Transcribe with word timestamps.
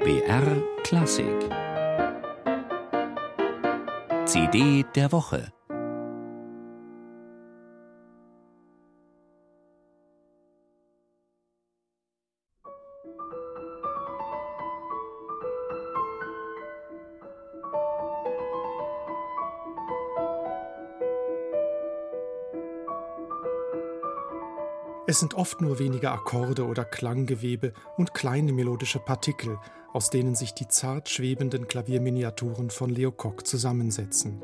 BR 0.00 0.62
Klassik. 0.84 1.26
CD 4.24 4.84
der 4.94 5.10
Woche 5.10 5.52
Es 25.10 25.20
sind 25.20 25.32
oft 25.32 25.62
nur 25.62 25.78
wenige 25.78 26.10
Akkorde 26.10 26.66
oder 26.66 26.84
Klanggewebe 26.84 27.72
und 27.96 28.12
kleine 28.12 28.52
melodische 28.52 28.98
Partikel, 28.98 29.56
aus 29.94 30.10
denen 30.10 30.34
sich 30.34 30.52
die 30.52 30.68
zart 30.68 31.08
schwebenden 31.08 31.66
Klavierminiaturen 31.66 32.68
von 32.68 32.90
Leo 32.90 33.10
Koch 33.10 33.40
zusammensetzen. 33.40 34.42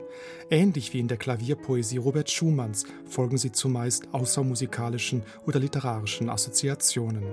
Ähnlich 0.48 0.94
wie 0.94 1.00
in 1.00 1.08
der 1.08 1.18
Klavierpoesie 1.18 1.98
Robert 1.98 2.30
Schumanns 2.30 2.86
folgen 3.04 3.36
sie 3.36 3.52
zumeist 3.52 4.08
außermusikalischen 4.14 5.24
oder 5.46 5.60
literarischen 5.60 6.30
Assoziationen. 6.30 7.24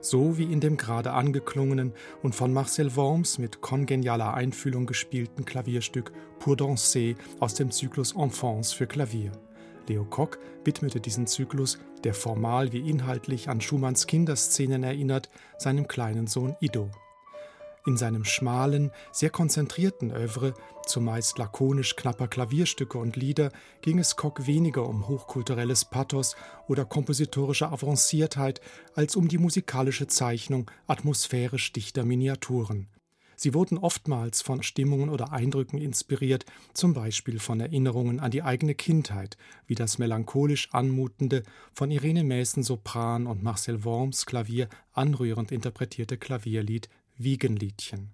So 0.00 0.36
wie 0.36 0.52
in 0.52 0.58
dem 0.58 0.76
gerade 0.76 1.12
angeklungenen 1.12 1.92
und 2.24 2.34
von 2.34 2.52
Marcel 2.52 2.96
Worms 2.96 3.38
mit 3.38 3.60
kongenialer 3.60 4.34
Einfühlung 4.34 4.86
gespielten 4.86 5.44
Klavierstück 5.44 6.10
Pour 6.40 6.56
danser 6.56 7.14
aus 7.38 7.54
dem 7.54 7.70
Zyklus 7.70 8.16
Enfance 8.16 8.74
für 8.74 8.88
Klavier. 8.88 9.30
Leo 9.88 10.04
Kock 10.04 10.38
widmete 10.64 11.00
diesen 11.00 11.26
Zyklus, 11.26 11.78
der 12.04 12.14
formal 12.14 12.72
wie 12.72 12.88
inhaltlich 12.88 13.48
an 13.48 13.60
Schumanns 13.60 14.06
Kinderszenen 14.06 14.82
erinnert, 14.82 15.30
seinem 15.58 15.88
kleinen 15.88 16.26
Sohn 16.26 16.56
Ido. 16.60 16.90
In 17.86 17.96
seinem 17.96 18.24
schmalen, 18.24 18.90
sehr 19.10 19.30
konzentrierten 19.30 20.10
Övre, 20.10 20.54
zumeist 20.86 21.38
lakonisch 21.38 21.96
knapper 21.96 22.28
Klavierstücke 22.28 22.98
und 22.98 23.16
Lieder, 23.16 23.52
ging 23.80 23.98
es 23.98 24.16
Kock 24.16 24.46
weniger 24.46 24.86
um 24.86 25.08
hochkulturelles 25.08 25.86
Pathos 25.86 26.36
oder 26.68 26.84
kompositorische 26.84 27.70
Avanciertheit 27.70 28.60
als 28.94 29.16
um 29.16 29.28
die 29.28 29.38
musikalische 29.38 30.06
Zeichnung 30.06 30.70
atmosphärisch 30.86 31.72
dichter 31.72 32.04
Miniaturen. 32.04 32.88
Sie 33.42 33.54
wurden 33.54 33.78
oftmals 33.78 34.42
von 34.42 34.62
Stimmungen 34.62 35.08
oder 35.08 35.32
Eindrücken 35.32 35.78
inspiriert, 35.78 36.44
zum 36.74 36.92
Beispiel 36.92 37.38
von 37.38 37.58
Erinnerungen 37.58 38.20
an 38.20 38.30
die 38.30 38.42
eigene 38.42 38.74
Kindheit, 38.74 39.38
wie 39.66 39.74
das 39.74 39.96
melancholisch 39.96 40.68
anmutende, 40.74 41.44
von 41.72 41.90
Irene 41.90 42.22
Mäßen 42.22 42.62
Sopran 42.62 43.26
und 43.26 43.42
Marcel 43.42 43.82
Worms 43.82 44.26
Klavier 44.26 44.68
anrührend 44.92 45.52
interpretierte 45.52 46.18
Klavierlied 46.18 46.90
Wiegenliedchen. 47.16 48.10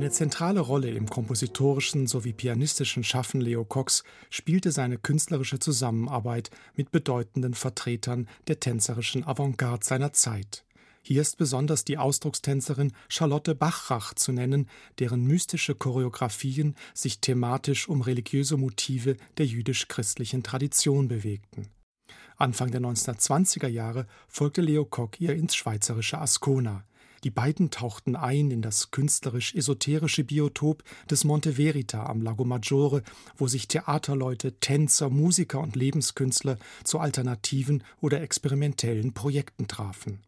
Eine 0.00 0.10
zentrale 0.10 0.60
Rolle 0.60 0.88
im 0.88 1.10
kompositorischen 1.10 2.06
sowie 2.06 2.32
pianistischen 2.32 3.04
Schaffen 3.04 3.42
Leo 3.42 3.66
Cox 3.66 4.02
spielte 4.30 4.72
seine 4.72 4.96
künstlerische 4.96 5.58
Zusammenarbeit 5.58 6.50
mit 6.74 6.90
bedeutenden 6.90 7.52
Vertretern 7.52 8.26
der 8.48 8.60
tänzerischen 8.60 9.24
Avantgarde 9.24 9.84
seiner 9.84 10.14
Zeit. 10.14 10.64
Hier 11.02 11.20
ist 11.20 11.36
besonders 11.36 11.84
die 11.84 11.98
Ausdruckstänzerin 11.98 12.94
Charlotte 13.10 13.54
Bachrach 13.54 14.14
zu 14.14 14.32
nennen, 14.32 14.70
deren 14.98 15.24
mystische 15.24 15.74
Choreografien 15.74 16.76
sich 16.94 17.20
thematisch 17.20 17.86
um 17.86 18.00
religiöse 18.00 18.56
Motive 18.56 19.18
der 19.36 19.44
jüdisch-christlichen 19.44 20.42
Tradition 20.42 21.08
bewegten. 21.08 21.68
Anfang 22.38 22.70
der 22.70 22.80
1920er 22.80 23.68
Jahre 23.68 24.06
folgte 24.28 24.62
Leo 24.62 24.86
Koch 24.86 25.10
ihr 25.18 25.34
ins 25.34 25.54
schweizerische 25.54 26.18
Ascona. 26.18 26.84
Die 27.24 27.30
beiden 27.30 27.70
tauchten 27.70 28.16
ein 28.16 28.50
in 28.50 28.62
das 28.62 28.90
künstlerisch-esoterische 28.90 30.24
Biotop 30.24 30.82
des 31.10 31.24
Monte 31.24 31.54
Verita 31.54 32.06
am 32.06 32.22
Lago 32.22 32.44
Maggiore, 32.44 33.02
wo 33.36 33.46
sich 33.46 33.68
Theaterleute, 33.68 34.58
Tänzer, 34.60 35.10
Musiker 35.10 35.60
und 35.60 35.76
Lebenskünstler 35.76 36.56
zu 36.82 36.98
alternativen 36.98 37.84
oder 38.00 38.22
experimentellen 38.22 39.12
Projekten 39.12 39.68
trafen. 39.68 40.20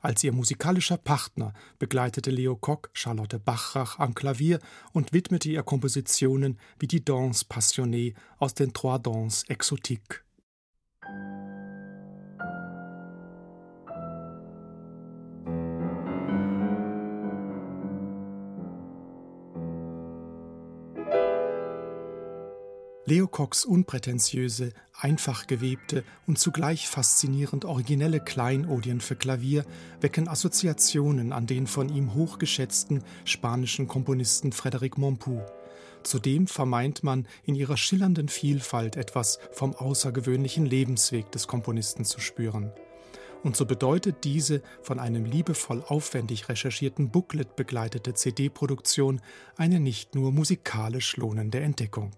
Als 0.00 0.24
ihr 0.24 0.32
musikalischer 0.32 0.96
Partner 0.96 1.54
begleitete 1.78 2.32
Leo 2.32 2.56
Kock 2.56 2.90
Charlotte 2.92 3.38
Bachrach 3.38 4.00
am 4.00 4.14
Klavier 4.14 4.58
und 4.92 5.12
widmete 5.12 5.48
ihr 5.48 5.62
Kompositionen 5.62 6.58
wie 6.80 6.88
die 6.88 7.04
Danse 7.04 7.44
Passionnée 7.44 8.14
aus 8.38 8.54
den 8.54 8.72
Trois 8.72 8.98
Danses 8.98 9.44
Exotiques. 9.48 10.22
Leo 23.04 23.26
Cox 23.26 23.64
unprätentiöse, 23.64 24.72
einfach 24.96 25.48
gewebte 25.48 26.04
und 26.28 26.38
zugleich 26.38 26.86
faszinierend 26.86 27.64
originelle 27.64 28.20
Kleinodien 28.20 29.00
für 29.00 29.16
Klavier 29.16 29.64
wecken 30.00 30.28
Assoziationen 30.28 31.32
an 31.32 31.48
den 31.48 31.66
von 31.66 31.88
ihm 31.88 32.14
hochgeschätzten 32.14 33.02
spanischen 33.24 33.88
Komponisten 33.88 34.52
Frédéric 34.52 35.00
Montpou. 35.00 35.42
Zudem 36.04 36.46
vermeint 36.46 37.02
man 37.02 37.26
in 37.42 37.56
ihrer 37.56 37.76
schillernden 37.76 38.28
Vielfalt 38.28 38.94
etwas 38.94 39.40
vom 39.50 39.74
außergewöhnlichen 39.74 40.64
Lebensweg 40.64 41.28
des 41.32 41.48
Komponisten 41.48 42.04
zu 42.04 42.20
spüren. 42.20 42.70
Und 43.42 43.56
so 43.56 43.66
bedeutet 43.66 44.22
diese 44.22 44.62
von 44.80 45.00
einem 45.00 45.24
liebevoll 45.24 45.82
aufwendig 45.88 46.48
recherchierten 46.48 47.10
Booklet 47.10 47.56
begleitete 47.56 48.14
CD-Produktion 48.14 49.20
eine 49.56 49.80
nicht 49.80 50.14
nur 50.14 50.30
musikalisch 50.30 51.16
lohnende 51.16 51.58
Entdeckung. 51.58 52.14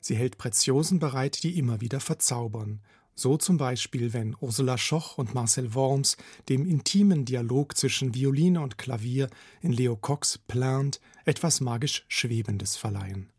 Sie 0.00 0.16
hält 0.16 0.38
Preziosen 0.38 0.98
bereit, 0.98 1.42
die 1.42 1.58
immer 1.58 1.80
wieder 1.80 2.00
verzaubern. 2.00 2.80
So 3.14 3.38
zum 3.38 3.56
Beispiel, 3.56 4.12
wenn 4.12 4.36
Ursula 4.40 4.76
Schoch 4.76 5.16
und 5.16 5.32
Marcel 5.34 5.74
Worms 5.74 6.18
dem 6.50 6.66
intimen 6.66 7.24
Dialog 7.24 7.76
zwischen 7.76 8.14
Violine 8.14 8.60
und 8.60 8.76
Klavier 8.76 9.30
in 9.62 9.72
Leo 9.72 9.96
Cox 9.96 10.36
Plant 10.36 11.00
etwas 11.24 11.62
magisch 11.62 12.04
Schwebendes 12.08 12.76
verleihen. 12.76 13.30